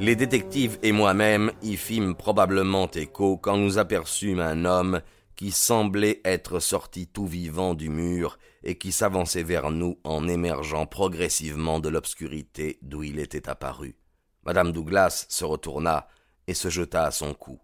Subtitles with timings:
[0.00, 5.02] Les détectives et moi-même y fîmes probablement écho quand nous aperçûmes un homme
[5.34, 10.86] qui semblait être sorti tout vivant du mur et qui s'avançait vers nous en émergeant
[10.86, 13.96] progressivement de l'obscurité d'où il était apparu.
[14.44, 16.06] Madame Douglas se retourna
[16.46, 17.60] et se jeta à son cou.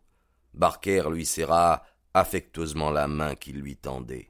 [0.54, 4.28] Barker lui serra affectueusement la main qu'il lui tendait.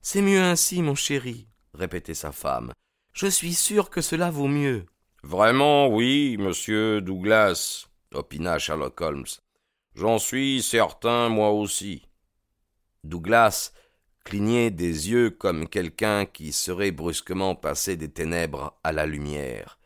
[0.00, 2.72] C'est mieux ainsi, mon chéri, répétait sa femme.
[3.12, 4.86] Je suis sûr que cela vaut mieux.
[5.24, 9.26] Vraiment, oui, monsieur Douglas, opina Sherlock Holmes.
[9.96, 12.06] J'en suis certain, moi aussi.
[13.02, 13.72] Douglas
[14.24, 19.80] clignait des yeux comme quelqu'un qui serait brusquement passé des ténèbres à la lumière.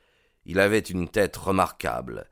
[0.44, 2.28] Il avait une tête remarquable,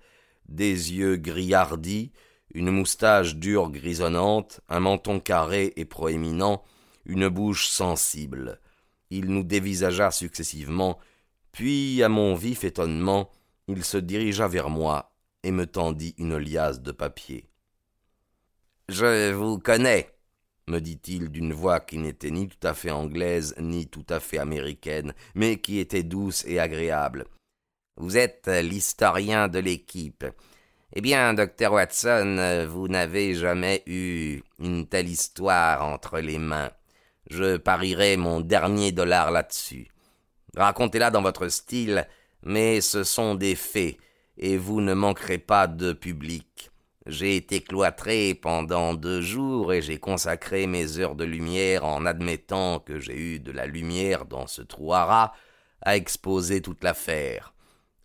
[0.49, 2.13] des yeux gris hardis,
[2.53, 6.63] une moustache dure grisonnante, un menton carré et proéminent,
[7.07, 8.61] une bouche sensible.
[9.09, 10.99] Il nous dévisagea successivement
[11.53, 13.31] puis, à mon vif étonnement,
[13.69, 15.13] il se dirigea vers moi
[15.43, 17.49] et me tendit une liasse de papier.
[18.89, 20.11] Je vous connais,
[20.67, 24.39] me dit-il d'une voix qui n'était ni tout à fait anglaise ni tout à fait
[24.39, 27.27] américaine, mais qui était douce et agréable.
[27.97, 30.25] Vous êtes l'historien de l'équipe.
[30.93, 36.71] Eh bien, docteur Watson, vous n'avez jamais eu une telle histoire entre les mains.
[37.31, 39.89] Je parierais mon dernier dollar là-dessus.
[40.57, 42.07] Racontez-la dans votre style,
[42.43, 43.97] mais ce sont des faits,
[44.37, 46.71] et vous ne manquerez pas de public.
[47.07, 52.79] J'ai été cloîtré pendant deux jours et j'ai consacré mes heures de lumière en admettant
[52.79, 55.33] que j'ai eu de la lumière dans ce trou à
[55.83, 57.55] à exposer toute l'affaire.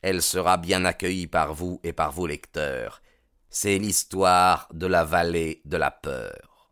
[0.02, 3.02] Elle sera bien accueillie par vous et par vos lecteurs.
[3.50, 6.72] C'est l'histoire de la vallée de la peur.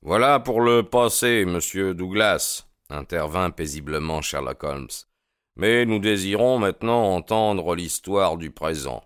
[0.00, 4.88] Voilà pour le passé, monsieur Douglas intervint paisiblement Sherlock Holmes.
[5.56, 9.02] Mais nous désirons maintenant entendre l'histoire du présent.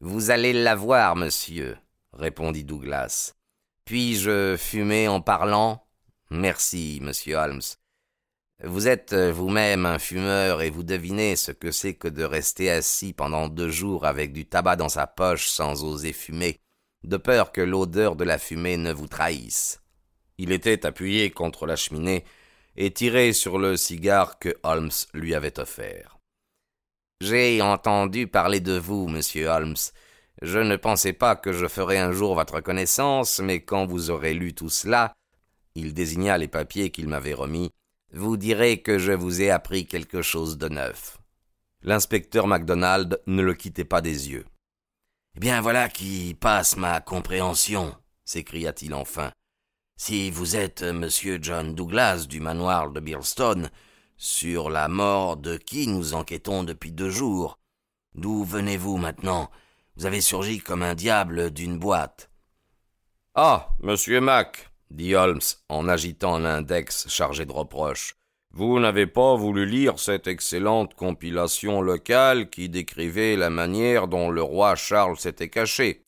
[0.00, 1.78] Vous allez la voir, monsieur,
[2.12, 3.34] répondit Douglas.
[3.84, 5.86] Puis-je fumer en parlant?
[6.30, 7.62] Merci, monsieur Holmes.
[8.64, 13.12] Vous êtes vous-même un fumeur et vous devinez ce que c'est que de rester assis
[13.12, 16.58] pendant deux jours avec du tabac dans sa poche sans oser fumer,
[17.04, 19.82] de peur que l'odeur de la fumée ne vous trahisse.
[20.38, 22.24] Il était appuyé contre la cheminée
[22.76, 26.18] et tirait sur le cigare que Holmes lui avait offert.
[27.20, 29.76] J'ai entendu parler de vous, monsieur Holmes.
[30.42, 34.34] Je ne pensais pas que je ferais un jour votre connaissance, mais quand vous aurez
[34.34, 35.14] lu tout cela,
[35.74, 37.70] il désigna les papiers qu'il m'avait remis,
[38.12, 41.18] vous direz que je vous ai appris quelque chose de neuf.
[41.82, 44.46] L'inspecteur MacDonald ne le quittait pas des yeux.
[45.36, 47.94] Eh bien voilà qui passe ma compréhension,
[48.24, 49.32] s'écria-t-il enfin.
[49.98, 53.70] Si vous êtes monsieur John Douglas du manoir de Birlstone,
[54.18, 57.58] sur la mort de qui nous enquêtons depuis deux jours,
[58.14, 59.50] d'où venez-vous maintenant?
[59.96, 62.30] Vous avez surgi comme un diable d'une boîte.
[63.34, 65.40] Ah, monsieur Mac, dit Holmes
[65.70, 68.16] en agitant l'index chargé de reproches.
[68.52, 74.42] Vous n'avez pas voulu lire cette excellente compilation locale qui décrivait la manière dont le
[74.42, 76.05] roi Charles s'était caché.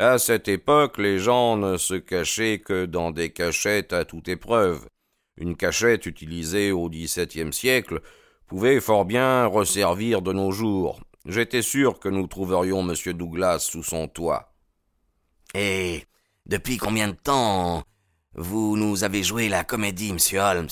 [0.00, 4.86] À cette époque, les gens ne se cachaient que dans des cachettes à toute épreuve.
[5.36, 8.00] Une cachette utilisée au XVIIe siècle
[8.46, 11.02] pouvait fort bien resservir de nos jours.
[11.26, 12.94] J'étais sûr que nous trouverions M.
[13.12, 14.54] Douglas sous son toit.
[15.52, 16.06] Et
[16.46, 17.82] depuis combien de temps
[18.34, 20.68] vous nous avez joué la comédie, monsieur Holmes?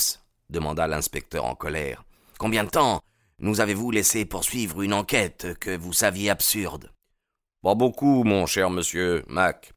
[0.48, 2.02] demanda l'inspecteur en colère.
[2.38, 3.02] Combien de temps
[3.40, 6.90] nous avez-vous laissé poursuivre une enquête que vous saviez absurde?
[7.62, 9.72] Pas beaucoup, mon cher monsieur Mac.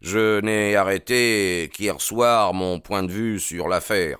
[0.00, 4.18] Je n'ai arrêté qu'hier soir mon point de vue sur l'affaire.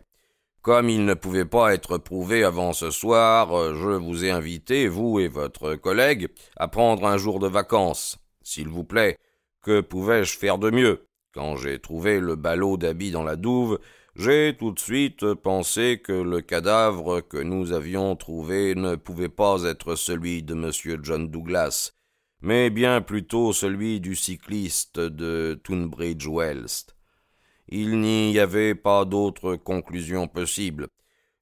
[0.61, 5.19] Comme il ne pouvait pas être prouvé avant ce soir, je vous ai invité, vous
[5.19, 8.19] et votre collègue, à prendre un jour de vacances.
[8.45, 9.19] S'il vous plaît,
[9.63, 11.09] que pouvais-je faire de mieux?
[11.35, 13.81] Quand j'ai trouvé le ballot d'habits dans la douve,
[14.15, 19.65] j'ai tout de suite pensé que le cadavre que nous avions trouvé ne pouvait pas
[19.65, 21.01] être celui de M.
[21.03, 21.93] John Douglas,
[22.43, 26.93] mais bien plutôt celui du cycliste de Tunbridge Wells.
[27.69, 30.89] Il n'y avait pas d'autre conclusion possible.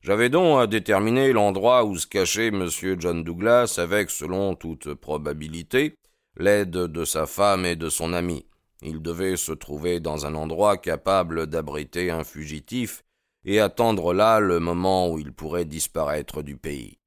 [0.02, 2.69] J'avais donc à déterminer l'endroit où se cachait M.
[2.99, 5.94] John Douglas avec, selon toute probabilité,
[6.37, 8.47] l'aide de sa femme et de son ami.
[8.82, 13.02] Il devait se trouver dans un endroit capable d'abriter un fugitif
[13.44, 16.99] et attendre là le moment où il pourrait disparaître du pays.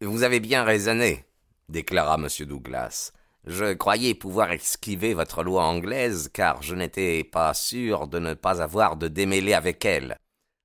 [0.00, 1.25] Vous avez bien raisonné,
[1.68, 2.28] déclara M.
[2.46, 3.12] Douglas.
[3.46, 8.60] Je croyais pouvoir esquiver votre loi anglaise, car je n'étais pas sûr de ne pas
[8.60, 10.16] avoir de démêler avec elle.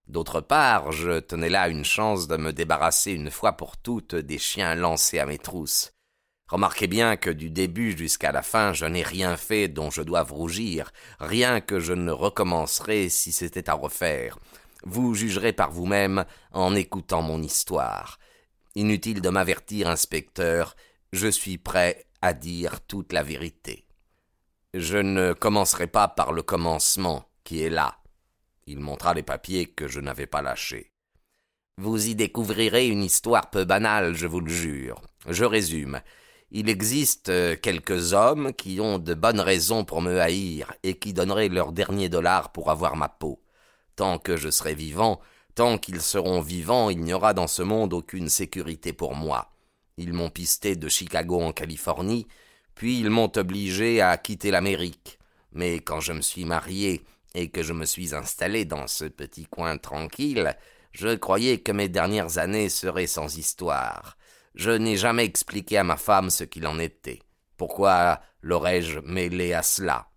[0.07, 4.39] D'autre part, je tenais là une chance de me débarrasser une fois pour toutes des
[4.39, 5.91] chiens lancés à mes trousses.
[6.49, 10.33] Remarquez bien que du début jusqu'à la fin, je n'ai rien fait dont je doive
[10.33, 14.37] rougir, rien que je ne recommencerai si c'était à refaire.
[14.83, 18.19] Vous jugerez par vous-même en écoutant mon histoire.
[18.75, 20.75] Inutile de m'avertir, inspecteur,
[21.13, 23.85] je suis prêt à dire toute la vérité.
[24.73, 27.97] Je ne commencerai pas par le commencement, qui est là.
[28.65, 30.93] Il montra les papiers que je n'avais pas lâchés.
[31.77, 35.01] Vous y découvrirez une histoire peu banale, je vous le jure.
[35.27, 35.99] Je résume.
[36.51, 37.31] Il existe
[37.61, 42.07] quelques hommes qui ont de bonnes raisons pour me haïr et qui donneraient leur dernier
[42.07, 43.43] dollar pour avoir ma peau.
[43.97, 45.19] Tant que je serai vivant,
[45.55, 49.51] tant qu'ils seront vivants, il n'y aura dans ce monde aucune sécurité pour moi.
[49.97, 52.27] Ils m'ont pisté de Chicago en Californie,
[52.75, 55.19] puis ils m'ont obligé à quitter l'Amérique.
[55.51, 57.03] Mais quand je me suis marié
[57.35, 60.55] et que je me suis installé dans ce petit coin tranquille,
[60.91, 64.17] je croyais que mes dernières années seraient sans histoire.
[64.55, 67.19] Je n'ai jamais expliqué à ma femme ce qu'il en était.
[67.57, 70.07] Pourquoi l'aurais-je mêlé à cela?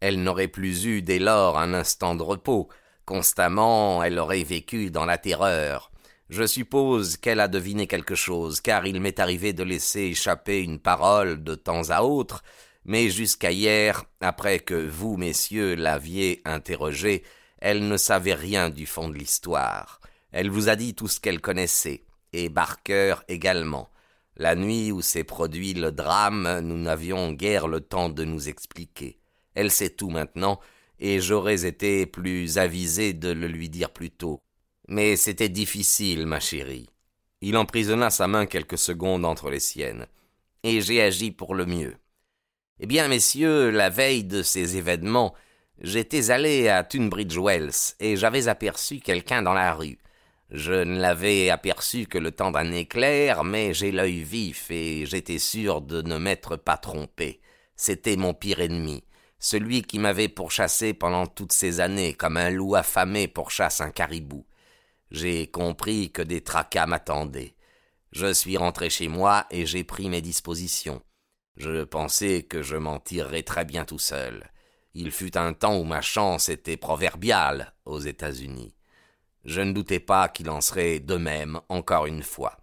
[0.00, 2.68] Elle n'aurait plus eu dès lors un instant de repos.
[3.04, 5.90] Constamment, elle aurait vécu dans la terreur.
[6.28, 10.78] Je suppose qu'elle a deviné quelque chose, car il m'est arrivé de laisser échapper une
[10.78, 12.42] parole de temps à autre,
[12.84, 17.22] mais jusqu'à hier, après que vous, messieurs, l'aviez interrogée,
[17.60, 20.00] elle ne savait rien du fond de l'histoire.
[20.30, 22.04] Elle vous a dit tout ce qu'elle connaissait,
[22.34, 23.88] et Barker également.
[24.36, 29.18] La nuit où s'est produit le drame, nous n'avions guère le temps de nous expliquer.
[29.54, 30.60] Elle sait tout maintenant,
[31.00, 34.42] et j'aurais été plus avisé de le lui dire plus tôt.
[34.88, 36.88] Mais c'était difficile, ma chérie.
[37.40, 40.06] Il emprisonna sa main quelques secondes entre les siennes,
[40.62, 41.96] et j'ai agi pour le mieux.
[42.80, 45.34] Eh bien, messieurs, la veille de ces événements,
[45.80, 49.98] j'étais allé à Tunbridge Wells, et j'avais aperçu quelqu'un dans la rue.
[50.50, 55.38] Je ne l'avais aperçu que le temps d'un éclair, mais j'ai l'œil vif et j'étais
[55.38, 57.42] sûr de ne m'être pas trompé.
[57.76, 59.04] C'était mon pire ennemi,
[59.38, 64.46] celui qui m'avait pourchassé pendant toutes ces années comme un loup affamé pourchasse un caribou.
[65.10, 67.54] J'ai compris que des tracas m'attendaient.
[68.12, 71.02] Je suis rentré chez moi et j'ai pris mes dispositions.
[71.56, 74.50] Je pensais que je m'en tirerais très bien tout seul.
[74.94, 78.74] Il fut un temps où ma chance était proverbiale aux États-Unis.
[79.44, 82.58] Je ne doutais pas qu'il en serait de même encore une fois.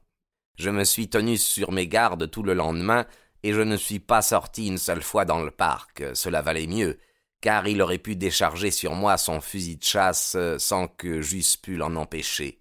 [0.55, 3.05] Je me suis tenu sur mes gardes tout le lendemain,
[3.43, 6.03] et je ne suis pas sorti une seule fois dans le parc.
[6.15, 6.97] Cela valait mieux,
[7.45, 11.75] car il aurait pu décharger sur moi son fusil de chasse sans que j'eusse pu
[11.75, 12.57] l'en empêcher.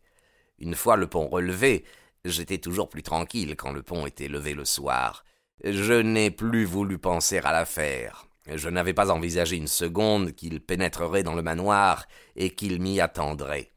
[0.58, 1.86] Une fois le pont relevé,
[2.26, 5.24] j'étais toujours plus tranquille quand le pont était levé le soir.
[5.64, 8.26] Je n'ai plus voulu penser à l'affaire.
[8.52, 12.04] Je n'avais pas envisagé une seconde qu'il pénétrerait dans le manoir
[12.36, 13.72] et qu'il m'y attendrait.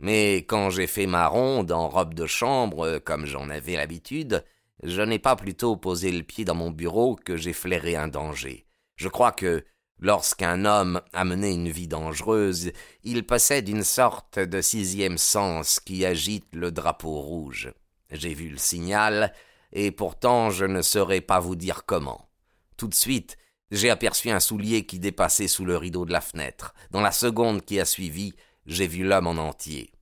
[0.00, 4.44] Mais quand j'ai fait ma ronde en robe de chambre, comme j'en avais l'habitude,
[4.82, 8.66] je n'ai pas plutôt posé le pied dans mon bureau que j'ai flairé un danger.
[8.96, 9.64] Je crois que,
[9.98, 12.72] lorsqu'un homme a mené une vie dangereuse,
[13.04, 17.72] il possède une sorte de sixième sens qui agite le drapeau rouge.
[18.10, 19.32] J'ai vu le signal,
[19.72, 22.28] et pourtant je ne saurais pas vous dire comment.
[22.76, 23.36] Tout de suite,
[23.70, 26.74] j'ai aperçu un soulier qui dépassait sous le rideau de la fenêtre.
[26.90, 28.34] Dans la seconde qui a suivi,
[28.66, 29.92] j'ai vu l'homme en entier.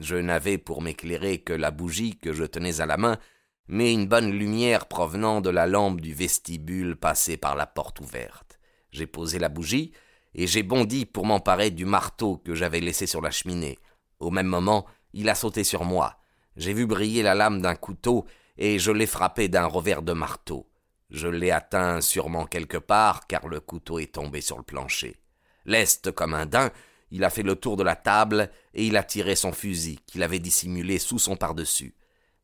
[0.00, 3.18] Je n'avais pour m'éclairer que la bougie que je tenais à la main,
[3.68, 8.51] mais une bonne lumière provenant de la lampe du vestibule passait par la porte ouverte.
[8.92, 9.92] J'ai posé la bougie,
[10.34, 13.78] et j'ai bondi pour m'emparer du marteau que j'avais laissé sur la cheminée.
[14.20, 16.18] Au même moment, il a sauté sur moi.
[16.56, 20.68] J'ai vu briller la lame d'un couteau, et je l'ai frappé d'un revers de marteau.
[21.10, 25.16] Je l'ai atteint sûrement quelque part, car le couteau est tombé sur le plancher.
[25.64, 26.70] Leste comme un daim,
[27.10, 30.22] il a fait le tour de la table et il a tiré son fusil, qu'il
[30.22, 31.94] avait dissimulé sous son par-dessus.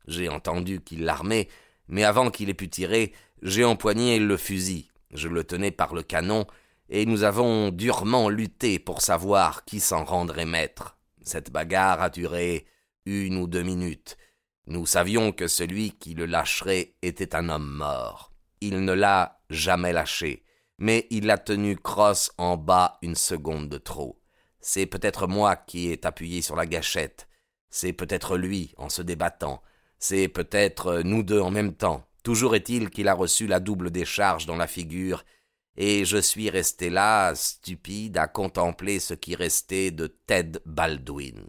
[0.07, 1.47] J'ai entendu qu'il l'armait,
[1.87, 4.89] mais avant qu'il ait pu tirer, j'ai empoigné le fusil.
[5.13, 6.45] Je le tenais par le canon,
[6.89, 10.97] et nous avons durement lutté pour savoir qui s'en rendrait maître.
[11.21, 12.65] Cette bagarre a duré
[13.05, 14.17] une ou deux minutes.
[14.65, 18.31] Nous savions que celui qui le lâcherait était un homme mort.
[18.61, 20.43] Il ne l'a jamais lâché,
[20.77, 24.19] mais il l'a tenu crosse en bas une seconde de trop.
[24.61, 27.27] C'est peut-être moi qui ai appuyé sur la gâchette.
[27.69, 29.61] C'est peut-être lui, en se débattant.
[29.99, 32.05] C'est peut-être nous deux en même temps.
[32.29, 35.23] Toujours est-il qu'il a reçu la double décharge dans la figure,
[35.75, 41.47] et je suis resté là, stupide, à contempler ce qui restait de Ted Baldwin.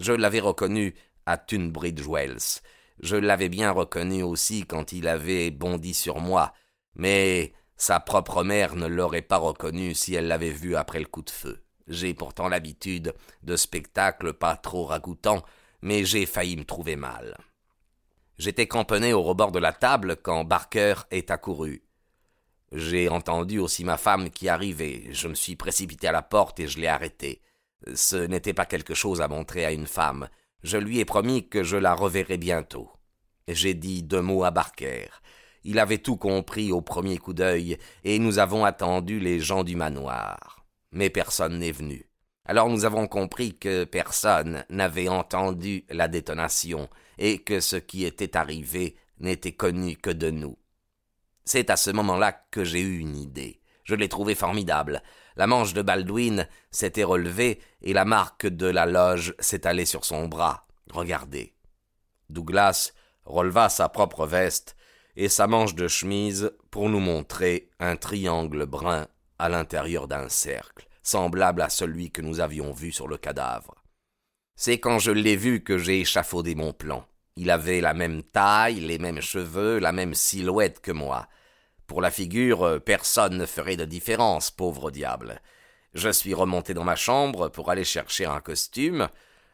[0.00, 2.60] Je l'avais reconnu à Tunbridge Wells.
[3.00, 6.54] Je l'avais bien reconnu aussi quand il avait bondi sur moi,
[6.96, 11.22] mais sa propre mère ne l'aurait pas reconnu si elle l'avait vu après le coup
[11.22, 11.62] de feu.
[11.86, 13.14] J'ai pourtant l'habitude
[13.44, 15.44] de spectacles pas trop ragoûtants,
[15.82, 17.36] mais j'ai failli me trouver mal.
[18.40, 21.82] J'étais camponné au rebord de la table quand Barker est accouru.
[22.72, 25.08] J'ai entendu aussi ma femme qui arrivait.
[25.10, 27.42] Je me suis précipité à la porte et je l'ai arrêtée.
[27.92, 30.30] Ce n'était pas quelque chose à montrer à une femme.
[30.62, 32.90] Je lui ai promis que je la reverrais bientôt.
[33.46, 35.08] J'ai dit deux mots à Barker.
[35.62, 39.76] Il avait tout compris au premier coup d'œil, et nous avons attendu les gens du
[39.76, 40.64] manoir.
[40.92, 42.08] Mais personne n'est venu.
[42.46, 46.88] Alors nous avons compris que personne n'avait entendu la détonation,
[47.20, 50.58] et que ce qui était arrivé n'était connu que de nous.
[51.44, 53.60] C'est à ce moment-là que j'ai eu une idée.
[53.84, 55.02] Je l'ai trouvée formidable.
[55.36, 60.26] La manche de Baldwin s'était relevée et la marque de la loge s'étalait sur son
[60.26, 60.66] bras.
[60.90, 61.54] Regardez.
[62.30, 62.92] Douglas
[63.24, 64.76] releva sa propre veste
[65.16, 69.06] et sa manche de chemise pour nous montrer un triangle brun
[69.38, 73.74] à l'intérieur d'un cercle, semblable à celui que nous avions vu sur le cadavre.
[74.56, 77.06] C'est quand je l'ai vu que j'ai échafaudé mon plan.
[77.40, 81.26] Il avait la même taille, les mêmes cheveux, la même silhouette que moi.
[81.86, 85.40] Pour la figure, personne ne ferait de différence, pauvre diable.
[85.94, 89.08] Je suis remonté dans ma chambre pour aller chercher un costume.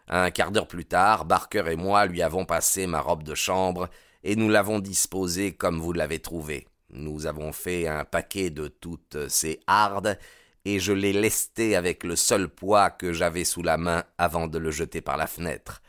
[0.09, 3.89] Un quart d'heure plus tard, Barker et moi lui avons passé ma robe de chambre
[4.25, 6.67] et nous l'avons disposée comme vous l'avez trouvée.
[6.91, 10.19] Nous avons fait un paquet de toutes ces hardes
[10.65, 14.59] et je l'ai lesté avec le seul poids que j'avais sous la main avant de
[14.59, 15.83] le jeter par la fenêtre.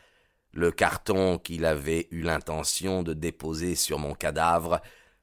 [0.58, 4.80] Le carton qu'il avait eu l'intention de déposer sur mon cadavre,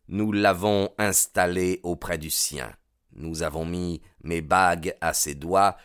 [0.08, 2.72] nous l'avons installé auprès du sien.
[3.12, 5.76] Nous avons mis mes bagues à ses doigts,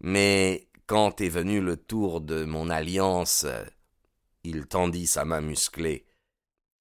[0.00, 3.46] mais quand est venu le tour de mon alliance,
[4.42, 6.04] il tendit sa main musclée.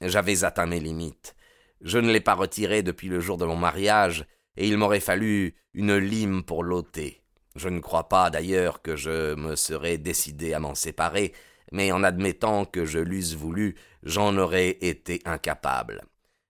[0.01, 1.35] J'avais atteint mes limites.
[1.81, 4.25] Je ne l'ai pas retiré depuis le jour de mon mariage,
[4.57, 7.21] et il m'aurait fallu une lime pour l'ôter.
[7.55, 11.31] Je ne crois pas d'ailleurs que je me serais décidé à m'en séparer,
[11.71, 16.01] mais en admettant que je l'eusse voulu, j'en aurais été incapable.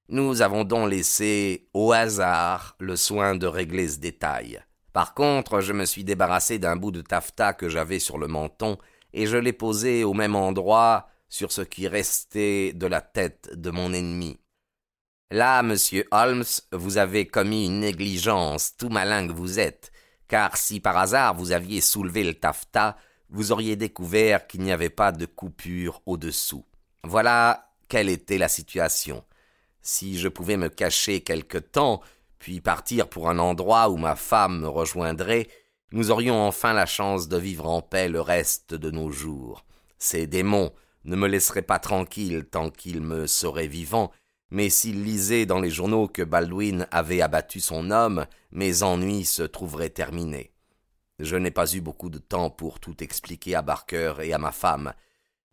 [0.07, 4.62] Nous avons donc laissé au hasard le soin de régler ce détail.
[4.93, 8.77] Par contre, je me suis débarrassé d'un bout de taffetas que j'avais sur le menton,
[9.13, 13.72] et je l'ai posé au même endroit sur ce qui restait de la tête de
[13.72, 14.39] mon ennemi.
[15.31, 19.91] Là, monsieur Holmes, vous avez commis une négligence, tout malin que vous êtes,
[20.27, 22.95] car si par hasard vous aviez soulevé le taffetas,
[23.29, 26.65] vous auriez découvert qu'il n'y avait pas de coupure au-dessous.
[27.03, 29.24] Voilà quelle était la situation.
[29.82, 32.01] Si je pouvais me cacher quelque temps,
[32.39, 35.48] puis partir pour un endroit où ma femme me rejoindrait,
[35.91, 39.65] nous aurions enfin la chance de vivre en paix le reste de nos jours.
[39.98, 44.12] Ces démons ne me laisseraient pas tranquille tant qu'ils me seraient vivant,
[44.50, 49.44] mais s'ils lisaient dans les journaux que Baldwin avait abattu son homme, mes ennuis se
[49.44, 50.54] trouveraient terminés.
[51.19, 54.51] Je n'ai pas eu beaucoup de temps pour tout expliquer à Barker et à ma
[54.51, 54.93] femme.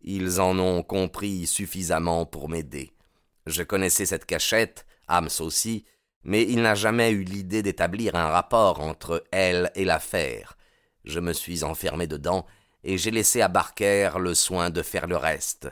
[0.01, 2.91] Ils en ont compris suffisamment pour m'aider.
[3.45, 5.85] Je connaissais cette cachette, Hams aussi,
[6.23, 10.57] mais il n'a jamais eu l'idée d'établir un rapport entre elle et l'affaire.
[11.05, 12.45] Je me suis enfermé dedans
[12.83, 15.69] et j'ai laissé à Barker le soin de faire le reste.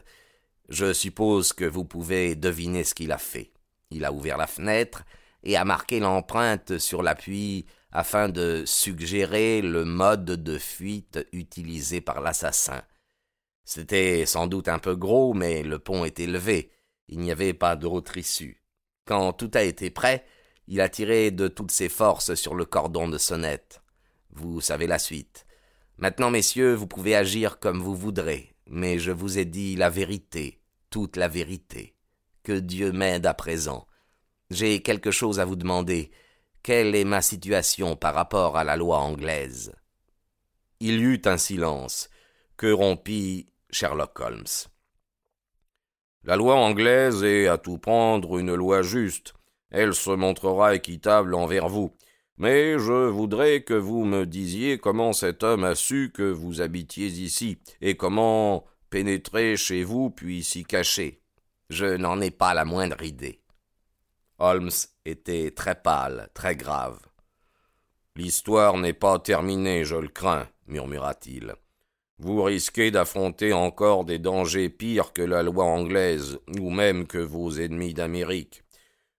[0.69, 3.51] Je suppose que vous pouvez deviner ce qu'il a fait.
[3.89, 5.03] Il a ouvert la fenêtre
[5.43, 12.21] et a marqué l'empreinte sur l'appui afin de suggérer le mode de fuite utilisé par
[12.21, 12.81] l'assassin.
[13.63, 16.71] C'était sans doute un peu gros, mais le pont était levé.
[17.07, 18.61] Il n'y avait pas d'autre issue.
[19.05, 20.25] Quand tout a été prêt,
[20.67, 23.81] il a tiré de toutes ses forces sur le cordon de sonnette.
[24.31, 25.45] Vous savez la suite.
[25.97, 30.61] Maintenant, messieurs, vous pouvez agir comme vous voudrez, mais je vous ai dit la vérité,
[30.89, 31.95] toute la vérité.
[32.43, 33.85] Que Dieu m'aide à présent.
[34.49, 36.11] J'ai quelque chose à vous demander.
[36.63, 39.73] Quelle est ma situation par rapport à la loi anglaise?
[40.79, 42.07] Il y eut un silence,
[42.55, 44.69] que rompit Sherlock Holmes.
[46.23, 49.33] La loi anglaise est à tout prendre une loi juste.
[49.71, 51.95] Elle se montrera équitable envers vous.
[52.37, 57.07] Mais je voudrais que vous me disiez comment cet homme a su que vous habitiez
[57.07, 61.23] ici, et comment pénétrer chez vous puis s'y cacher.
[61.71, 63.40] Je n'en ai pas la moindre idée.
[64.41, 64.71] Holmes
[65.05, 66.99] était très pâle, très grave.
[68.15, 71.53] L'histoire n'est pas terminée, je le crains, murmura-t-il.
[72.17, 77.51] vous risquez d'affronter encore des dangers pires que la loi anglaise, ou même que vos
[77.51, 78.63] ennemis d'Amérique.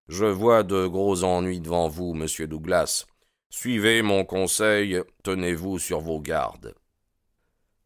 [0.08, 3.06] Je vois de gros ennuis devant vous, monsieur Douglas.
[3.48, 6.74] Suivez mon conseil, tenez-vous sur vos gardes.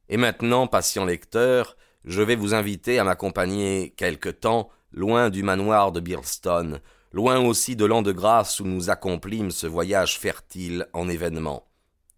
[0.09, 5.93] Et maintenant, patient lecteur, je vais vous inviter à m'accompagner quelque temps loin du manoir
[5.93, 6.81] de Birlstone,
[7.13, 11.69] loin aussi de l'an de grâce où nous accomplîmes ce voyage fertile en événements.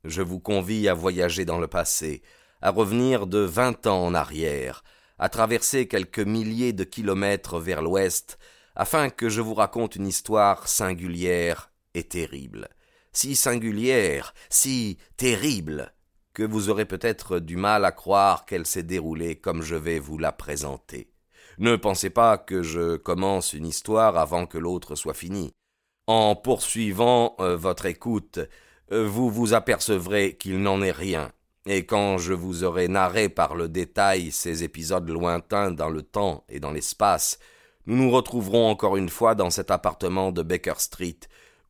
[0.05, 2.23] Je vous convie à voyager dans le passé,
[2.63, 4.85] à revenir de vingt ans en arrière,
[5.19, 8.39] à traverser quelques milliers de kilomètres vers l'ouest,
[8.75, 12.69] afin que je vous raconte une histoire singulière et terrible.
[13.13, 15.93] Si singulière, si terrible,
[16.33, 20.19] que vous aurez peut-être du mal à croire qu'elle s'est déroulée comme je vais vous
[20.19, 21.11] la présenter.
[21.59, 25.53] Ne pensez pas que je commence une histoire avant que l'autre soit finie.
[26.07, 28.39] En poursuivant euh, votre écoute,
[28.93, 31.33] euh, vous vous apercevrez qu'il n'en est rien,
[31.67, 36.45] et quand je vous aurai narré par le détail ces épisodes lointains dans le temps
[36.49, 37.41] et dans l'espace,
[37.87, 41.21] nous nous retrouverons encore une fois dans cet appartement de Baker Street,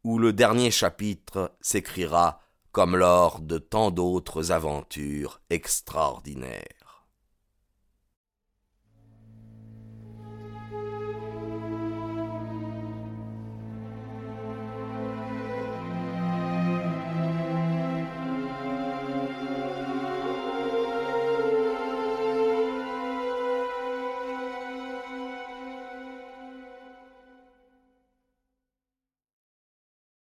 [0.05, 2.41] où le dernier chapitre s'écrira
[2.73, 6.78] comme lors de tant d'autres aventures extraordinaires.